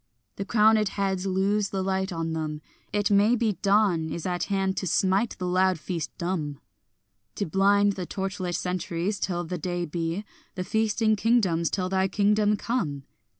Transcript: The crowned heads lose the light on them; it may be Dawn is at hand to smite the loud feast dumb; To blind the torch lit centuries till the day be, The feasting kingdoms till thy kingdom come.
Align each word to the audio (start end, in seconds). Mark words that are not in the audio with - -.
The 0.37 0.45
crowned 0.45 0.89
heads 0.89 1.27
lose 1.27 1.69
the 1.69 1.83
light 1.83 2.11
on 2.11 2.33
them; 2.33 2.63
it 2.91 3.11
may 3.11 3.35
be 3.35 3.59
Dawn 3.61 4.09
is 4.09 4.25
at 4.25 4.45
hand 4.45 4.75
to 4.77 4.87
smite 4.87 5.35
the 5.37 5.45
loud 5.45 5.77
feast 5.77 6.09
dumb; 6.17 6.59
To 7.35 7.45
blind 7.45 7.93
the 7.93 8.07
torch 8.07 8.39
lit 8.39 8.55
centuries 8.55 9.19
till 9.19 9.43
the 9.43 9.59
day 9.59 9.85
be, 9.85 10.25
The 10.55 10.63
feasting 10.63 11.15
kingdoms 11.15 11.69
till 11.69 11.87
thy 11.87 12.07
kingdom 12.07 12.57
come. 12.57 13.03